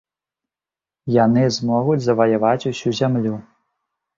Яны 1.25 1.43
змогуць 1.57 1.99
заваяваць 2.07 2.67
усю 2.73 2.89
зямлю. 3.03 3.35